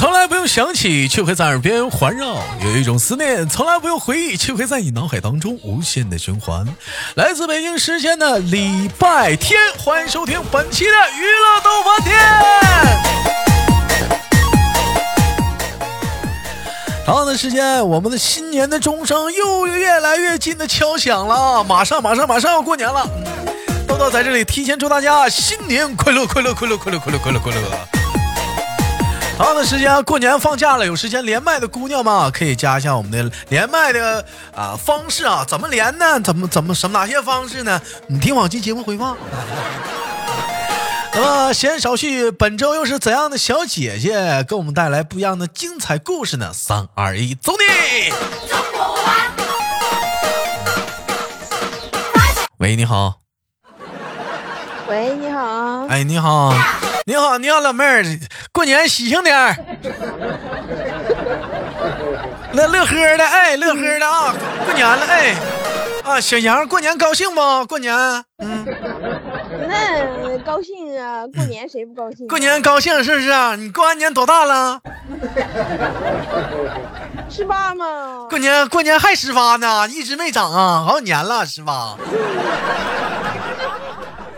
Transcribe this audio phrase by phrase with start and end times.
[0.00, 6.66] 从来不用想起，却会在耳边环绕；有一种思念从来不用回忆，却会在你脑海当中无限的循环。
[7.16, 12.18] 来自北京时间的礼拜天，欢迎收听本期的娱乐逗翻天。
[17.04, 23.06] 同样的时间，我们的新年的钟声又越来越近的敲响了，马上马上马上要过年了。
[23.86, 27.99] 豆豆在这里提前祝大家新年快乐，快乐，快乐，快乐，快乐，快乐，快乐。
[29.40, 34.22] 同样的时间，过年放假了，有时间连麦的姑娘们可以加一下我们的连麦的
[34.54, 36.20] 啊方式啊，怎么连呢？
[36.20, 37.80] 怎么怎么什么哪些方式呢？
[38.06, 39.16] 你听往期节目回放。
[41.14, 46.52] 那么闲言少叙，本周又是怎样的小姐姐给我们带来不一样的精彩故事呢？
[46.52, 48.12] 三二一，走你！
[52.58, 53.14] 喂，你好。
[54.86, 55.86] 喂，你好。
[55.88, 56.52] 哎，你好。
[57.06, 58.04] 你好，你好，老妹儿，
[58.52, 59.56] 过年喜庆点儿，
[62.52, 64.34] 乐乐呵的，哎，乐呵的啊，
[64.64, 65.34] 过年了，哎，
[66.04, 67.66] 啊，小杨，过年高兴不？
[67.66, 67.94] 过年，
[68.38, 68.66] 嗯，
[69.66, 72.28] 那高兴啊，过年谁不高兴？
[72.28, 73.56] 过年高兴是不是？
[73.56, 74.80] 你过完年多大了？
[77.30, 78.26] 十八吗？
[78.28, 81.96] 过年过年还十八呢，一直没长啊，好几年了，十八。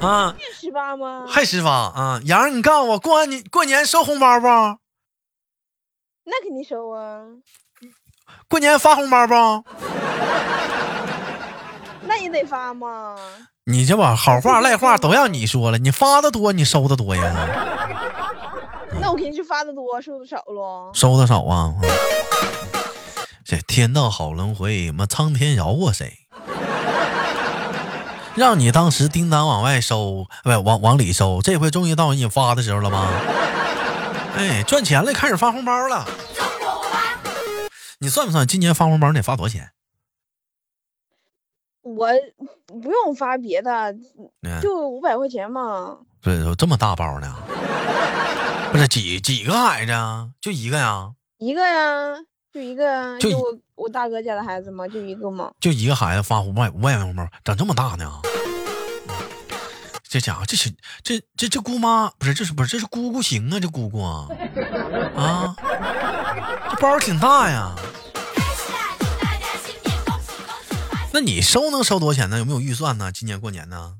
[0.01, 0.35] 啊。
[0.73, 1.27] 十八吗？
[1.29, 2.19] 还十八啊！
[2.25, 4.47] 杨，你告诉我，过完年过年收红包不？
[6.25, 7.21] 那肯定收啊！
[8.49, 9.35] 过年发红包不？
[12.09, 13.15] 那也得发嘛？
[13.67, 17.23] 你这吧好话赖话都让你说了，你发的多，你收的多呀？
[18.99, 20.91] 那我肯定是发的多，收的少喽。
[20.95, 21.75] 收的少啊！
[23.45, 26.21] 这天道好轮回，妈苍天饶过谁？
[28.35, 33.11] 让你当时叮当往外收，不往往里收，这回终于到你发的时候了吗？
[34.37, 36.07] 哎，赚钱了，开始发红包了。
[37.99, 39.71] 你算不算今年发红包你得发多少钱？
[41.83, 42.09] 我
[42.67, 43.95] 不用发别的，
[44.63, 45.99] 就五百块钱嘛。
[46.23, 47.37] 不是，有这么大包呢？
[48.73, 49.93] 不是几几个孩子？
[50.41, 51.13] 就一个呀？
[51.39, 52.17] 一个呀，
[52.53, 53.59] 就一个呀，就我。
[53.75, 54.87] 我大哥家的孩子嘛？
[54.87, 55.51] 就一个嘛？
[55.59, 58.09] 就一个孩子发五百五百元红包，长这么大呢？
[60.05, 62.33] 这家伙，这是这这这姑妈不是？
[62.33, 62.71] 这是不是？
[62.71, 63.59] 这是姑姑行啊？
[63.59, 64.29] 这姑姑啊，
[65.17, 65.57] 啊，
[66.71, 67.75] 这包挺大呀。
[71.13, 72.39] 那你收能收多少钱呢？
[72.39, 73.11] 有没有预算呢？
[73.11, 73.97] 今年过年呢？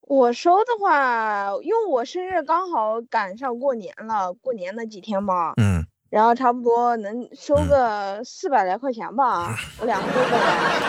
[0.00, 5.52] 我收的话，因为我生日刚好赶上过年了，过年那几天嘛。
[5.56, 5.73] 嗯。
[6.14, 10.36] 然后差不多能收个四百来块钱吧，我两个哥哥。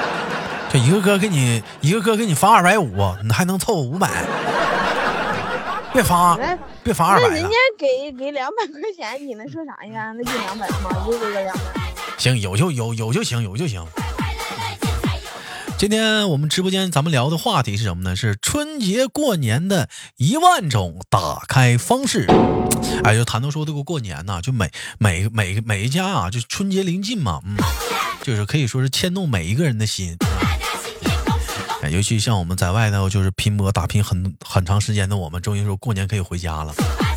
[0.70, 2.94] 这一个哥给你，一个哥给你发二百五，
[3.24, 4.08] 你还能凑五百？
[5.92, 6.38] 别发，
[6.84, 7.28] 别发二百。
[7.28, 10.14] 那人家给给两百块钱，你能说啥呀？
[10.16, 11.64] 那就两百嘛，一个哥两百。
[12.20, 13.84] 行，有就有，有就行，有就行。
[15.88, 18.16] 今天我们直播间咱们聊的话题是什么呢？
[18.16, 19.88] 是春节过年的
[20.18, 22.26] 一万种打开方式。
[23.04, 27.56] 哎，就谈到说这个过年呢，就每每每每一家啊，就春节临近嘛，嗯，
[28.24, 30.18] 就是可以说是牵动每一个人的心。
[31.92, 36.74] 尤其像我们在外头就是拼搏打拼很很长时间的我们，终于说过年可以回家了。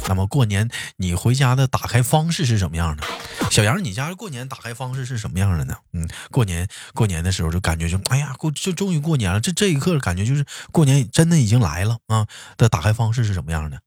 [0.09, 3.03] 那么过年你回家的打开方式是什么样的？
[3.51, 5.75] 小杨，你家过年打开方式是什么样的呢？
[5.93, 12.27] 嗯，过年过年的时候就感觉就哎呀过就终于过年了，这这一刻感觉就是过年真的已经来了啊！
[12.57, 13.81] 的打开方式是什么样的？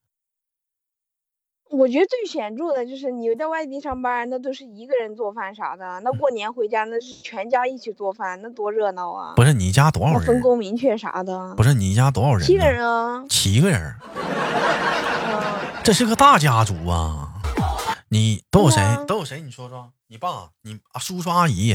[1.71, 9.33] 我觉得最显著的就是你在外地上班，那都是一个人做饭啥的，那过年回家那是全家一起做饭，那多热闹啊！
[9.37, 10.25] 不是你家多少人？
[10.25, 11.55] 分工明确啥的？
[11.55, 12.45] 不是你家多少人？
[12.45, 13.23] 七个人啊！
[13.29, 13.95] 七个人。
[15.83, 17.29] 这是个大家族啊！
[18.09, 18.81] 你都有谁？
[19.07, 19.39] 都有谁？
[19.39, 21.73] 你说说，你爸、你叔叔、阿姨，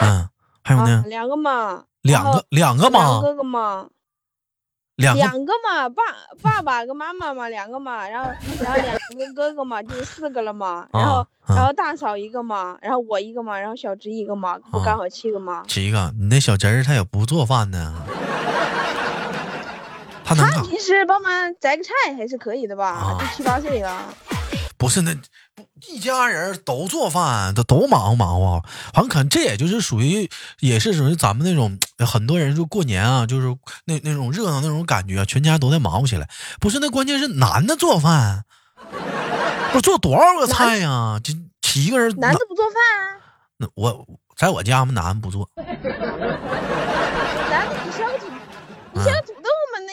[0.00, 0.28] 嗯，
[0.62, 1.02] 还有呢？
[1.08, 3.88] 两个妈，两个，两个嘛，哥哥嘛，
[4.98, 6.02] 两两个嘛，爸
[6.42, 8.30] 爸爸跟妈妈嘛，两个嘛，然后
[8.60, 15.64] 然后两个哥哥嘛，就是四个了嘛，然后然后大嫂一个嘛，然后我一个嘛，然后小侄一个嘛，不刚好七个嘛？
[15.68, 17.94] 七个，你那小侄儿他也不做饭呢。
[20.24, 23.16] 他平时帮忙摘个菜还是可以的吧？
[23.18, 24.12] 都七八岁了。
[24.76, 25.14] 不是那
[25.54, 28.62] 不一家人都做饭，都都忙活忙活。
[28.92, 30.28] 反正可能这也就是属于，
[30.60, 36.28] 也是属于咱们那种很多人就过年啊，就是那那种热闹那种感觉，全家都在忙活起来。
[36.60, 38.44] 不是那关键是男的做饭，
[39.72, 41.20] 不做多少个菜呀？
[41.22, 42.74] 就七个人，男的不做饭？
[43.58, 45.48] 那我在我家嘛，男的不做。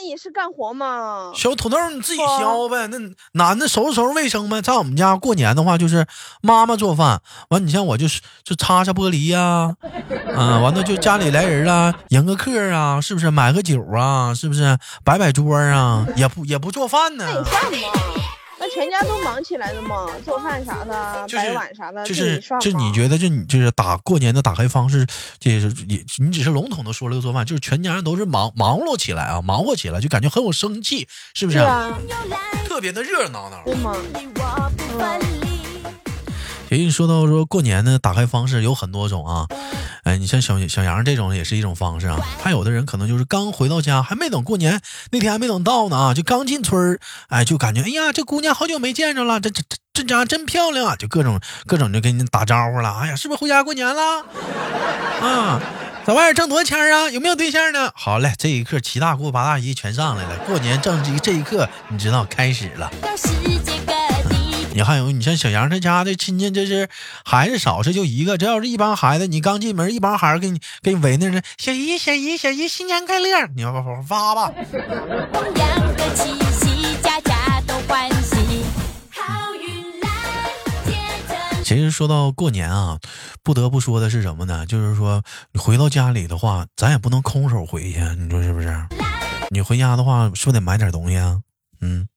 [0.08, 1.32] 你是干活嘛。
[1.36, 2.88] 小土豆你自己削呗。
[2.88, 2.98] 那
[3.34, 4.62] 男的收拾收拾卫生呗。
[4.62, 6.06] 在我们家过年的话，就是
[6.42, 9.76] 妈妈做饭，完你像我就是就擦擦玻璃呀，
[10.36, 17.26] 啊，完了就家里来人了，迎个客啊，是不是买个酒啊，是不是摆摆桌啊，也不也不做饭呢。
[18.74, 25.06] 全家都忙起来了嘛，做饭啥的，摆碗啥的，就是就你觉得，就你就是打过年的打开方式，
[25.40, 31.60] 就是也你只是笼统的说了个做饭，就是全家人都是忙忙碌起来啊，忙活起来，就感觉很有生气，是不是？
[32.68, 33.62] 特别的热热闹闹。
[33.66, 33.96] 对吗？
[36.76, 39.48] 所以说到说过年的打开方式有很多种啊，
[40.04, 42.20] 哎，你像小小杨这种也是一种方式啊。
[42.44, 44.82] 还有的人可能就是刚回到家，还没等过年
[45.12, 47.00] 那天还没等到呢啊，就刚进村儿，
[47.30, 52.94] 哎，就感觉哎呀，这姑娘好久没见着了，这这这这家真漂亮啊，就各种各种就跟你打招呼了。
[53.00, 54.26] 哎呀，是不是回家过年了？
[55.22, 55.62] 啊，
[56.06, 57.10] 在外边挣多少钱啊？
[57.10, 57.90] 有没有对象呢？
[57.96, 62.92] 好嘞，这一刻七大姑八大姨全上来了，过年正这这一刻，你知道开始了。
[64.76, 66.90] 你还有，你像小杨他家的亲戚，这是
[67.24, 68.38] 孩子少，这就一个。
[68.38, 71.42] 这要是一帮孩子，你刚进门，一帮孩子给你给你围那呢。
[71.58, 73.48] 小姨，小姨，小姨，新年快乐！
[73.56, 74.52] 你要不发吧。
[81.64, 83.00] 其实说到过年啊，
[83.44, 84.66] 不得不说的是什么呢？
[84.66, 85.24] 就是说
[85.54, 88.86] 你回到家里的话，咱也不能空手回去，你说是不是？
[89.52, 91.40] 你回家的话，是不是得买点东西啊？
[91.80, 92.10] 嗯。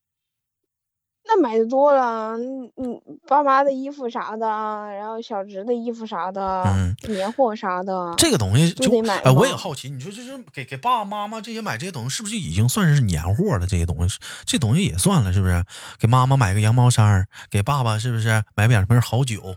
[1.31, 9.19] 那买的多了，嗯嗯，爸妈的衣服啥的，然后小侄的衣服啥的，嗯，年货啥的，这个东西就得买。
[9.19, 13.67] 哎，我也好奇，你说这是给给爸爸妈妈这些买这些东西，是不是已经算是年货了？
[13.67, 15.63] 这些东西，这东西也算了，是不是？
[15.99, 19.55] 给妈妈买个羊毛衫，给爸爸是不是买点什么好酒？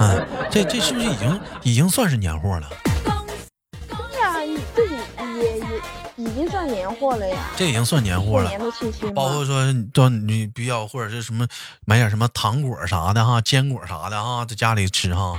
[0.00, 2.66] 嗯，这这是不是已经已经算是年货了？
[6.16, 8.48] 已经算年货了呀，这已经算年货了。
[8.48, 11.46] 年的气息，包括说，到你比较或者是什么
[11.84, 15.36] 买点什么糖果啥的哈，坚果啥的哈，在家里吃哈。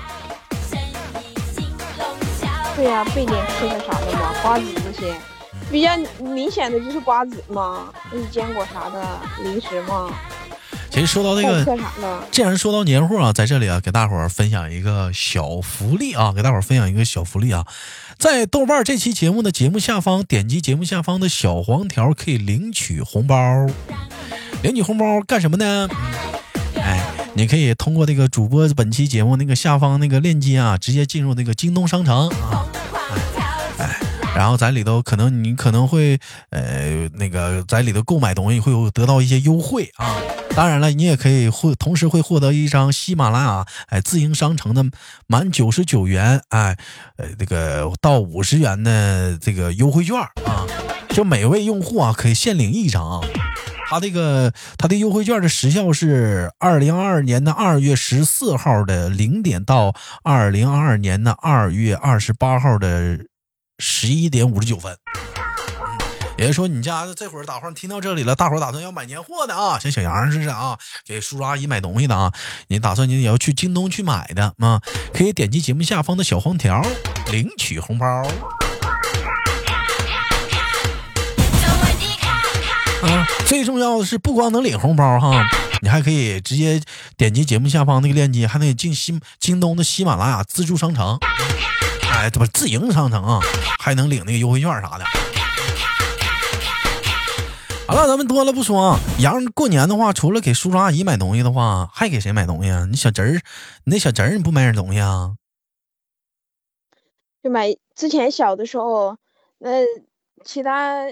[2.76, 5.16] 对呀，备点吃的啥的嘛，瓜子这些，
[5.72, 10.14] 比较明显的就是瓜子嘛，那是坚果啥的零食嘛。
[10.92, 11.66] 其实说到这个，
[12.32, 17.66] 既然说到年货啊，在这里啊，给大伙儿分享一个小福利啊，给大伙儿分享一个小福利啊，
[18.18, 23.36] 在豆瓣这期节目的节目下方点击节目下方的小黄条，可以领取红包。
[24.64, 25.88] 领取红包干什么呢？
[26.78, 32.66] 哎，你可以通过这个主播本期节目那个下方那个链接啊，直接进入那个京东商城啊。
[34.36, 40.18] 然后在里头可能你可能会呃那个在里头购买东西会有得到一些优惠啊，
[40.54, 44.84] 当然了，你也可以获同时会获得一张喜马拉雅哎自营商城的
[45.26, 46.78] 满九十九元哎
[47.18, 50.68] 呃这个到五十元的这个优惠券啊，
[51.10, 53.24] 就每位用户啊可以限领一张，
[53.90, 59.94] 他这个他的优惠券的时效是二零二二年的二月十四号的零点到
[60.24, 63.26] 二零二二年的二月二十八号的。
[63.78, 64.98] 十一点五十九分，
[66.38, 72.32] 也就说，你家这会儿打话听到这里了，大伙儿打算要买年货的啊，像小杨似的啊，给叔叔阿姨买东西的啊，
[72.68, 74.82] 你打算你也要去京东去买的啊，
[75.14, 76.82] 可以点击节目下方的小黄条
[77.32, 78.06] 领取红包。
[83.04, 85.46] 啊，最重要的是，不光能领红包哈，
[85.82, 86.82] 你还可以直接
[87.18, 91.20] 点击节目下方那个链接，还能进西京东的喜马拉雅自助商城。
[92.16, 93.42] 哎，这不自营商城啊，
[93.78, 95.04] 还能领那个优惠券啥的。
[97.88, 99.00] 好了，咱们多了不说啊。
[99.20, 102.88] 杨过年的话，除了给叔叔阿姨买东西的话，还给谁买东西啊？
[102.90, 103.32] 你小侄儿，
[103.84, 105.36] 你那小侄儿，你不买点东西啊？
[107.44, 109.18] 就买之前小的时候，
[109.60, 109.70] 那
[110.44, 111.06] 其他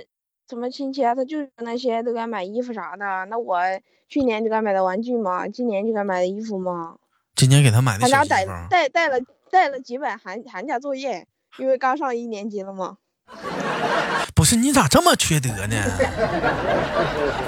[0.50, 3.26] 什么亲戚啊，他就那些都该买衣服啥的。
[3.30, 3.60] 那我
[4.08, 6.96] 去年就该买的玩具嘛，今年就该买的衣服嘛。
[7.36, 8.34] 今年给他买的小衣服。
[8.70, 9.20] 带带带了。
[9.54, 11.28] 带了几本寒寒假作业，
[11.60, 12.98] 因为刚上一年级了嘛。
[14.34, 15.76] 不是你咋这么缺德呢？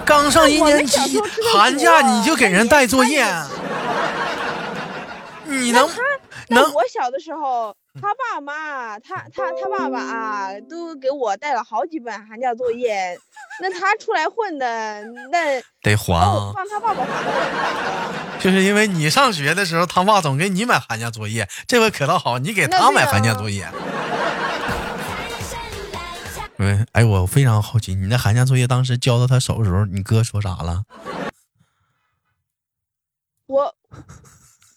[0.05, 1.19] 刚上一年级，
[1.51, 3.25] 寒假你就给人带作业？
[5.45, 5.89] 你能
[6.50, 6.71] 能？
[6.75, 13.18] 我小的时候，他爸妈，他他他爸爸啊，都给我带了好几本寒假作业。
[13.62, 16.52] 那他出来混的，那 得还啊！
[16.54, 23.68] 帮他爸爸还 就是因为你上学的时候，他爸总给你买寒假作业，这回可倒好，你给他买寒假作业。
[26.58, 30.84] 喂，哎，我非常好奇，你那寒假作业当时交到他手的时候，你哥说啥了？
[33.48, 33.75] 我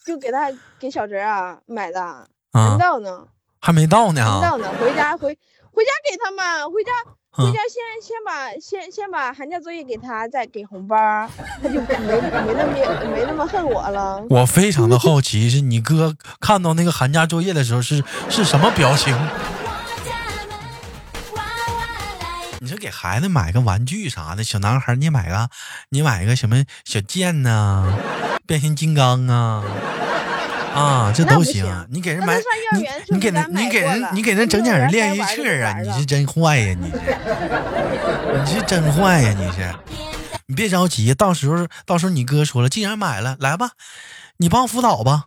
[0.05, 3.27] 就给他给小侄啊买的，还没到呢，
[3.61, 5.29] 还没到呢，没到呢，回家回
[5.73, 6.91] 回家给他们，回家。
[7.31, 10.97] 回家先先把先先把寒假作业给他，再给红包，
[11.63, 12.21] 他就没没
[12.53, 12.73] 那么
[13.15, 14.21] 没那么恨我了。
[14.29, 19.17] 我非常的好奇，是你哥看到那个寒假作业的时候是是什么表情？
[22.59, 25.49] 你说给孩子买个玩具啥的，小男孩你买个
[25.91, 27.87] 你买个什么小剑呐，
[28.49, 29.63] 变形金刚啊。
[30.75, 31.65] 啊，这都行。
[31.91, 32.37] 你给人买，
[32.75, 35.79] 你你给人你给人你给人整点练习册啊！
[35.81, 36.77] 你是真坏呀！
[36.81, 36.97] 你是
[38.45, 39.35] 你是真坏呀！
[39.37, 39.75] 你是
[40.47, 43.71] 你别着急，到时候到时候你哥说了，既然买了，来吧，
[44.37, 45.25] 你帮辅导吧。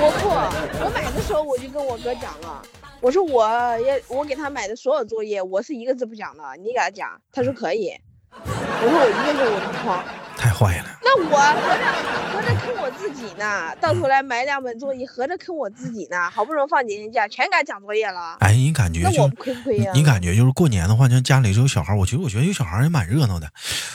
[0.00, 2.62] 我不，我买的时候我就跟我哥讲了，
[3.00, 7.92] 我说我也我给他买的所有作业，我是一个字不讲的，你给他讲，他说可以。
[8.44, 10.02] 我说我一个字我都不慌。
[10.36, 10.98] 太坏了！
[11.02, 11.84] 那我合着
[12.32, 16.30] 合着坑我自己呢，到头来买两本作业，合着坑我自己呢。
[16.30, 18.36] 好不容易放几天假，全给他讲作业了。
[18.40, 19.92] 哎，你感觉就亏不亏呀？
[19.94, 23.48] 你感觉就是过年的话，像家里有小孩，我觉得我觉得有小孩也蛮热闹的。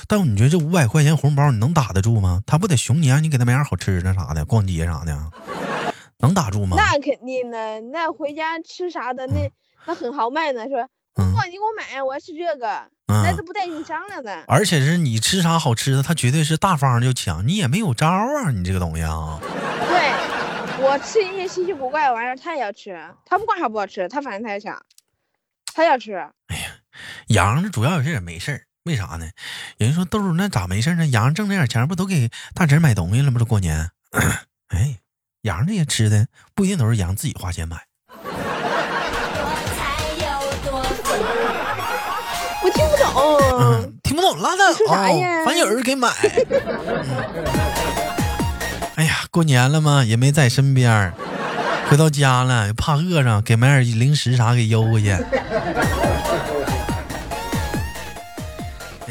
[0.08, 2.42] 但你觉得这五百块钱红包你能打得住吗？
[2.46, 5.18] 他不得熊你，让你给他买点好吃的啥的，逛街啥的，
[6.20, 6.78] 能打住吗？
[6.78, 9.52] 那肯定的，那回家吃啥的，那
[9.86, 10.88] 那很豪迈呢，是吧？
[11.18, 12.90] 哇，你给我买，我要吃这个。
[13.08, 19.40] 那都不带你商量的，而且是你吃啥好吃的，他绝对是大方就抢，你也没有招啊，你这个东西啊。
[19.42, 20.12] 对，
[20.84, 24.86] 我吃一些稀奇古怪的玩意儿，他也要吃，他不管好不好吃，他反正他要抢，
[25.74, 26.16] 他要吃。
[26.48, 26.68] 哎呀，
[27.28, 29.30] 羊这主要是也没事儿，为啥呢？
[29.78, 31.08] 人说豆那咋没事呢？
[31.08, 33.40] 羊挣那点钱不都给大侄买东西了吗？
[33.40, 33.90] 这过年，
[34.68, 35.00] 哎，
[35.44, 37.86] 羊这些吃的不一定都是羊自己花钱买。
[43.16, 44.64] 嗯，听不懂，拉倒。
[44.88, 46.10] 哦，反正有人给买。
[48.96, 51.14] 哎呀，过年了嘛，也没在身边
[51.90, 55.12] 回到家了怕饿着，给买点零食啥给邮过去。
[55.12, 55.24] 哎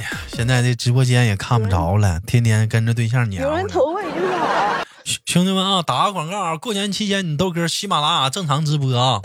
[0.02, 3.42] 呀，现在这直播间也看不着了，天天跟着对象撵。
[3.42, 4.46] 有人投喂就好。
[5.24, 6.56] 兄弟们啊，打个广告啊！
[6.56, 9.20] 过年期间你豆哥喜马拉雅正常直播啊，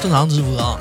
[0.00, 0.78] 正常直播啊。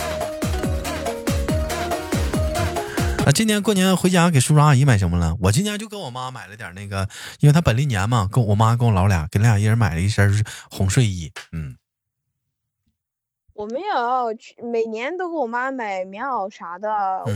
[3.26, 5.34] 啊，今年过年回家给叔叔阿姨买什么了？
[5.40, 7.08] 我今年就跟我妈买了点那个，
[7.40, 11.32] 因为她本历年嘛，跟我妈跟我老俩给俩一人买了一身红睡衣。
[11.54, 11.78] 嗯，
[13.54, 16.90] 我没有，每年都给我妈买棉袄啥的，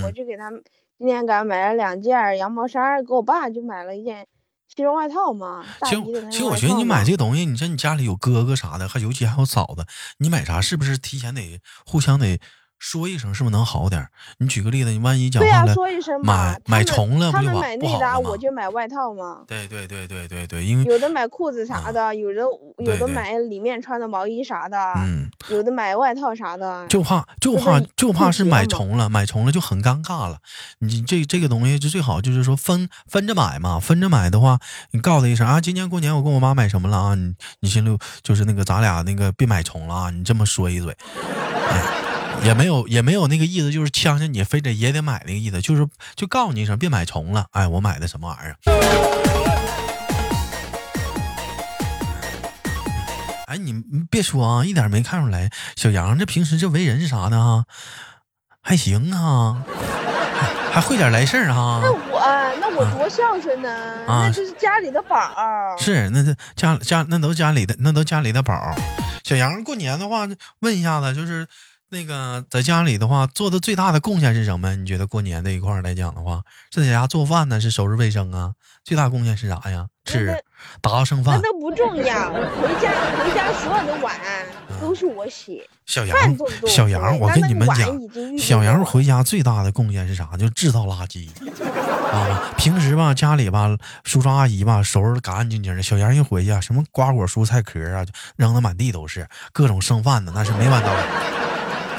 [0.04, 0.52] 我就给她
[0.98, 4.28] 今年给她买了两件羊毛衫，给我爸就买了一件
[4.68, 5.66] 西装外套嘛。
[5.86, 9.86] 其实，其实我觉得你买这东西，你像你家里有哥哥啥的，还尤其还有嫂子，
[10.18, 12.42] 你买啥是不是提前得互相得。
[12.80, 14.08] 说一声是不是能好点？
[14.38, 15.76] 你举个例子，你万一讲话了，
[16.24, 19.44] 买买重了不就买内搭，我就买外套嘛。
[19.48, 22.42] 对对对对对对，因为有的买裤子啥的，有的
[22.86, 26.86] 有的买里面穿的毛衣啥的，嗯，有的买外套啥的。
[26.88, 30.38] 就怕就怕就怕是买重了，买重了就很尴尬了。
[30.80, 34.60] 你这这个东西就最好就是说分分着买嘛，分着买的话，
[34.92, 37.16] 你告诉他一声啊，今年过年我跟我妈买什么了啊？
[37.16, 40.96] 你你心里就是那个咱俩那个别买重了啊，你这么说一嘴。
[42.44, 47.48] 也没有也没有那个意思，就是呛呛你，非得也得买那个意思，就是就告诉你一声，别买重了。
[47.52, 48.56] 哎，我买的什么玩意儿？
[53.48, 53.74] 哎，你
[54.10, 57.66] 别说啊，一点没看出来，小杨这平时这为人啥的啊，
[58.62, 59.64] 还行啊，
[60.72, 61.82] 还会点来事儿哈。
[61.82, 62.22] 那我
[62.62, 65.18] 那我多孝顺呢，那就是家里的宝。
[65.80, 68.74] 是，那是家家那都家里的那都家里的宝。
[69.24, 70.28] 小杨过年的话，
[70.60, 71.46] 问一下子就是。
[71.90, 74.76] 那个在家里的话，做的最大的贡献是什么？
[74.76, 76.42] 你觉得过年这一块来讲的话，
[76.72, 78.52] 是在家做饭呢，是收拾卫生啊？
[78.84, 79.88] 最大贡献是啥呀？
[80.04, 80.44] 吃，
[80.82, 81.40] 打剩饭。
[81.42, 84.16] 那都不重要，回家回家所有的碗
[84.82, 85.62] 都是我洗。
[85.86, 86.18] 小杨，
[86.68, 90.36] 小杨，我跟你们讲，小杨回家最大的贡献是啥？
[90.38, 91.30] 就制造垃圾
[92.12, 92.54] 啊！
[92.58, 95.82] 平时吧，家里吧，叔叔阿姨吧，收拾的干干净净的。
[95.82, 101.47] 小杨一回去啊，什么瓜果蔬菜壳啊，扔的满地都是，各种剩饭的，那是没完没了。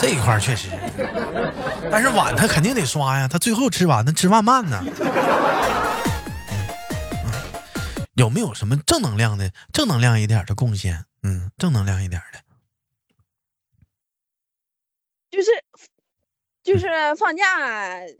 [0.01, 0.69] 这一块确实，
[1.91, 4.83] 但是碗他肯定得刷呀，他最后吃完，他吃饭慢呢。
[8.15, 11.05] 有没有什么正能量的、正能量一点的贡献？
[11.23, 12.41] 嗯，正能量一点的，
[15.31, 15.51] 就是
[16.63, 17.45] 就是放假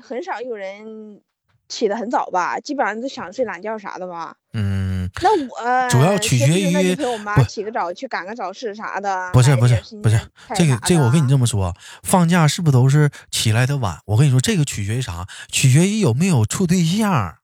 [0.03, 1.21] 很少有人
[1.69, 4.37] 起得很早吧，基本上都想睡懒觉啥的吧。
[4.53, 4.78] 嗯。
[5.21, 9.31] 那我主要取决于陪我妈起个早去赶个早市啥的。
[9.33, 10.21] 不是不是不是，
[10.55, 13.99] 这个这个我跟你这么说，放假是不是都是起来的晚？
[14.07, 15.27] 我跟你说，这个取决于啥？
[15.51, 17.35] 取决于有没有处对象。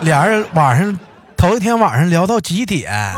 [0.00, 0.98] 俩人晚上
[1.36, 3.14] 头一天晚上聊到几点，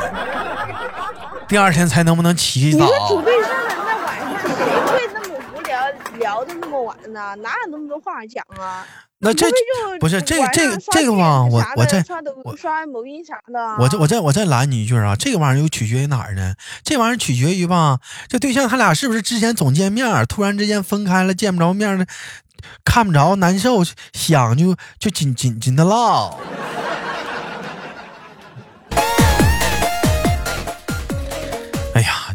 [1.48, 2.86] 第二天才能不能起早？
[3.08, 4.54] 处对象那晚上谁
[4.86, 5.76] 会那么无聊？
[6.18, 7.34] 聊的那么晚呢？
[7.36, 8.86] 哪有那么多话讲啊？
[9.18, 9.46] 那这
[9.98, 11.44] 不是这这个这个吧？
[11.44, 12.04] 我我在
[12.44, 13.76] 我刷某音啥的。
[13.78, 15.16] 我这我再我再拦你一句啊！
[15.16, 16.54] 这个玩意儿又取决于哪儿呢？
[16.84, 22.04] 这玩意儿取决于吧，这对象他俩是不是之前总见面，突然之间分开了，见不着面了，
[22.84, 26.38] 看不着难受，想就就紧紧紧的唠。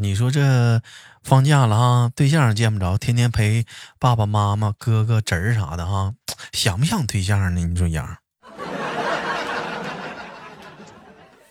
[0.02, 0.82] 你说这
[1.22, 3.68] 放假了哈，对象见不着，天天陪
[4.00, 6.16] 爸爸妈妈、哥哥、侄儿啥的哈，
[6.52, 7.62] 想不想对象呢？
[7.62, 8.18] 你说杨？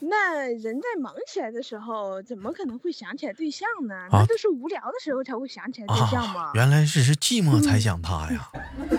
[0.02, 3.94] 那人在忙起来的时候，怎么可能会想起来对象呢？
[4.10, 6.50] 那都是无聊的时候才会想起来对象吗？
[6.54, 8.50] 原来只是寂寞才想他呀。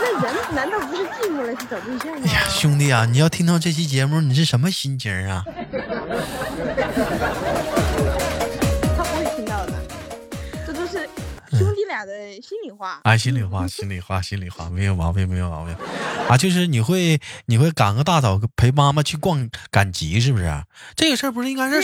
[0.00, 2.26] 那人难道不是寂寞了去找对象吗？
[2.48, 5.44] 兄弟啊，你要听到这期节目，你是什么心情啊？
[9.66, 9.74] 的。
[10.66, 11.08] 这都是
[11.50, 15.74] 兄弟俩的心里话，哎，心里话， 心里话，心里话，没有毛病，没有毛病，
[16.28, 20.64] 啊，就是你会，你会赶个大早陪妈妈去逛赶集，是不是？
[20.96, 21.80] 这个事儿不是应该是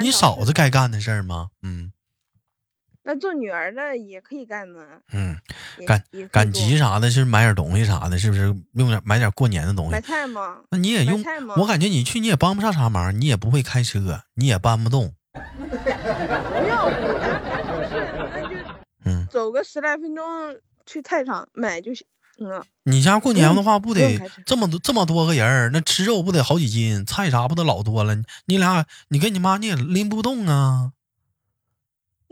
[0.00, 1.48] 你嫂子该干的事儿吗？
[1.62, 1.92] 嗯，
[3.02, 4.80] 那做女儿的也可以干呢。
[5.12, 5.36] 嗯，
[5.86, 8.54] 赶赶集啥的，是买点东西啥的，是不是？
[8.74, 9.92] 用点买点过年的东西。
[9.92, 10.58] 买菜吗？
[10.70, 11.22] 那你也用？
[11.56, 15.14] 我感觉你去你也帮不上啥忙，你也不会开车，你也搬不动。
[15.32, 16.92] 不用。
[19.30, 20.24] 走个十来分钟
[20.84, 22.06] 去菜场买就行。
[22.40, 28.16] 嗯，你家过年的话不得这么多这么多个人那吃肉不得好几斤，菜啥不得老多了？
[28.46, 30.92] 你俩你跟你妈你也拎不动啊。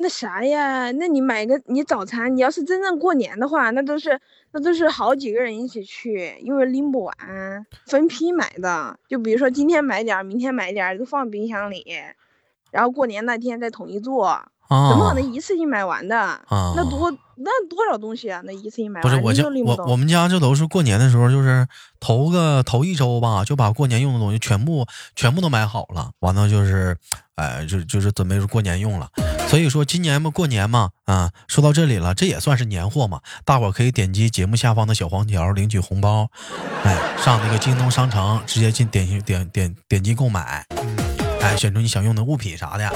[0.01, 0.91] 那啥呀？
[0.93, 4.19] 那你买个你早餐，你要是真正过年的话，那都是
[4.53, 7.17] 那都是好几个人一起去，因为拎不完，
[7.87, 8.99] 分批买的。
[9.09, 11.85] 就比如说今天买点，明天买点，都放冰箱里，
[12.71, 14.41] 然后过年那天再统一做。
[14.71, 16.15] 怎么可能一次性买完的？
[16.19, 18.43] 啊，那多那多少东西啊？
[18.45, 21.67] 那一次性买完不是我家我我们家这都是过年的时候，就是
[21.99, 26.95] 头个头一周吧，就把过年用的东西全部全部都买好了，完了就是，
[27.37, 29.09] 哎，就就是准备过年用了。
[29.49, 33.23] 所以说今年嘛，过年嘛，啊，说到这里了，这也算是年货嘛。
[33.47, 36.31] 大伙可以点击节目下方的小黄条领取红包，
[36.85, 40.67] 哎，上那个京东商城直接进点点点点击购买，
[41.41, 42.93] 哎，选出你想用的物品啥的。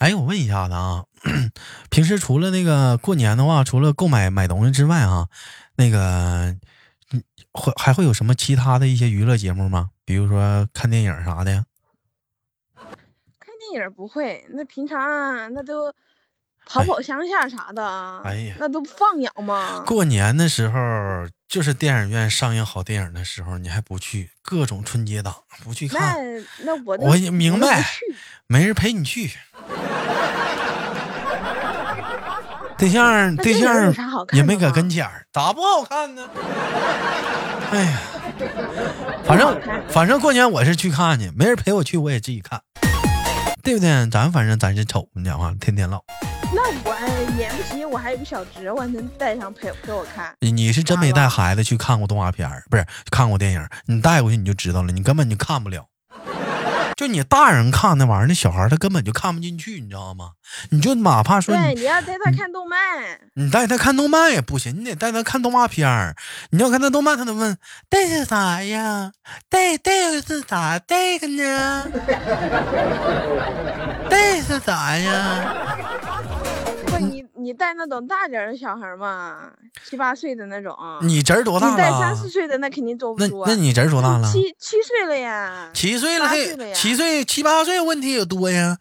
[0.00, 1.04] 哎，我问一下子啊，
[1.90, 5.28] 平时除了那个过年的话，除了购买买东西之外啊，
[5.76, 6.56] 那个
[7.52, 9.90] 会还会有什么其他的一些娱乐节目吗？
[10.04, 11.64] 比如说看电影啥的？
[13.68, 15.92] 看电影不会，那平常那都
[16.66, 19.82] 跑跑乡下啥的，哎呀，那都放养吗？
[19.86, 20.78] 过年的时候
[21.48, 24.30] 就是电影院上映好电影的时候，你还不去？
[24.42, 26.16] 各种春节档不去看？
[26.64, 27.84] 那那我我明白，
[28.46, 29.32] 没人陪你去。
[32.78, 33.92] 对象对象
[34.32, 36.28] 也没搁跟前儿，咋不好看呢？
[37.72, 38.00] 哎呀，
[39.26, 42.62] 反正反正过年我是去看去，没人陪我去我也自己看，
[43.68, 44.08] 对不对？
[44.08, 46.02] 咱反正咱是丑你讲话，天天唠。
[46.54, 50.34] 那我演不起，我还有个小侄，我能带上陪陪我看。
[50.40, 53.68] 你是真没带孩子去看过动画片儿，不是看过电影？
[53.84, 55.84] 你带过去你就知道了，你根本就看不了。
[56.98, 60.32] 就你大人看那玩意儿，那小孩他根本就看不进去，你知道吗？
[60.70, 62.76] 你就哪怕说，对，你要带他看动漫，
[63.34, 66.16] 你带他看动漫也不行，你得带他看动画片儿。
[66.50, 67.56] 你要看他动漫，他都问
[67.88, 69.12] 这是啥呀？
[69.48, 70.76] 这这个是啥？
[70.88, 71.86] 这个呢？
[74.10, 75.67] 这是啥呀？
[77.48, 79.50] 不，你你带那种大点的小孩嘛，
[79.88, 80.76] 七八岁的那种。
[81.00, 81.72] 你侄儿多大了？
[81.72, 83.44] 你带三四岁的那肯定坐不住。
[83.46, 84.30] 那你侄儿多大了？
[84.30, 85.70] 七七岁了呀。
[85.72, 86.28] 七岁了，
[86.74, 88.76] 七岁七八岁问题也多呀。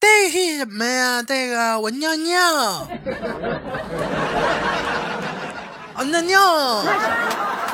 [0.00, 1.22] 这是什么呀？
[1.22, 2.54] 这个我尿尿。
[5.94, 6.82] 啊，那尿。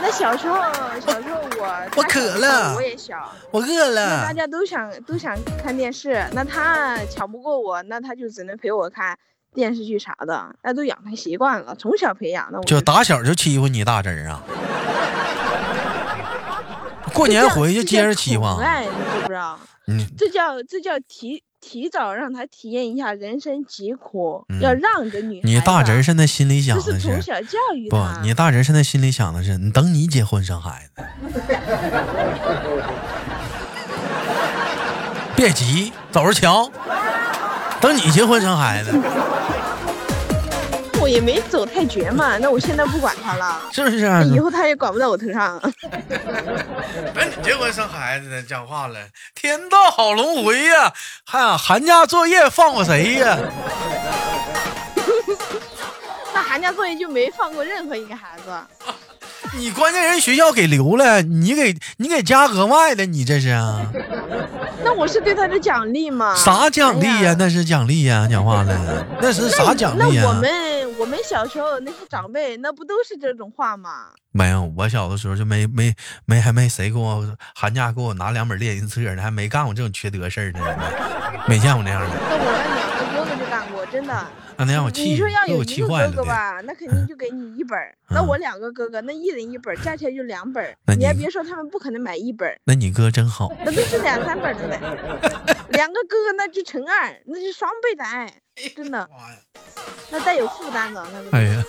[0.00, 0.58] 那小时候，
[1.00, 4.22] 小时候我我渴了，我也小，我饿了。
[4.22, 9.16] 大家都想都想看电视，那他抢不过我，那他就只能陪我看。
[9.54, 12.60] 电视剧啥的，那都养成习惯了，从小培养的。
[12.62, 14.42] 就打小就欺负你大侄儿啊？
[17.14, 18.44] 过年回去接着欺负？
[18.60, 19.58] 哎，你知不知道？
[19.86, 25.40] 嗯，这叫这叫提提早让他体验一下人生疾苦，要让着女。
[25.44, 27.96] 你大侄儿现在心里想的是从小教育不？
[28.22, 31.04] 你大侄儿现在心里想的是，你等你结婚生孩子。
[35.36, 36.70] 别急，走着瞧。
[37.80, 38.90] 等你结婚生孩子，
[41.04, 43.98] 我我也没走太绝嘛， 那我现在不管他了，是不是？
[44.32, 45.60] 以后他也管不到我头上。
[47.14, 48.42] 那 你这回生孩子呢？
[48.42, 48.98] 讲话了，
[49.34, 50.90] 天道好轮回呀！
[51.26, 53.36] 还寒假作业放过谁呀？
[56.32, 58.44] 那寒假作业就没放过任何一个孩子。
[59.56, 63.82] 你关键人学校给留了，你给你给加额外的，你这是啊？
[64.82, 66.34] 那我是对他的奖励吗？
[66.34, 67.36] 啥奖励呀？
[67.38, 68.26] 那是奖励呀！
[68.28, 70.22] 讲话了，那是啥奖励呀？
[70.24, 74.08] 那我们我们小时候那些长辈，那不都是这种话吗？
[74.32, 80.60] 没有，我小的时候就没没没还没谁给我寒假给我拿两本练习册呢，还没干过这种缺德事儿呢，
[81.48, 82.08] 没见过那样的。
[82.08, 84.26] 那我那两个哥哥就干过，真的。
[84.58, 93.52] 那让我气，你说要有一个哥哥吧，那肯定就给你一本那我两个哥哥，那一人一本，加起来就两本你还别说，他们不可能买一本那你哥真好。
[93.64, 94.80] 那都是两三本的呗。
[95.70, 98.32] 两个哥哥那就乘二，那是双倍的爱，
[98.76, 99.08] 真的。
[100.10, 101.36] 那带有负担的，那个。
[101.36, 101.64] 哎呀，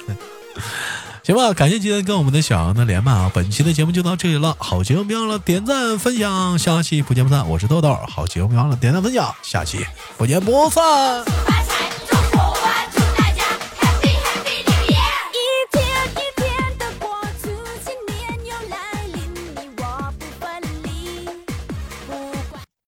[1.23, 3.31] 行吧，感谢今天跟我们的小杨的连麦啊！
[3.33, 7.49] 本期的节目就到这里了，好节目别忘了点赞分享，下期不见不散。
[7.49, 9.83] 我是豆豆，好节目别忘了点赞分享，下期
[10.17, 11.25] 不见不散。